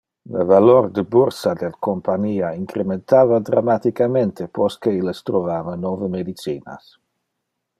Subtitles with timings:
[0.35, 6.91] Le valor de bursa del compania incrementava dramaticamente post que illes trovava nove medicinas.